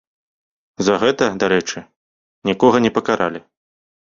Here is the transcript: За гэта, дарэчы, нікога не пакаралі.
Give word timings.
За 0.87 0.95
гэта, 1.03 1.27
дарэчы, 1.43 1.79
нікога 2.51 2.77
не 2.87 2.91
пакаралі. 2.97 3.39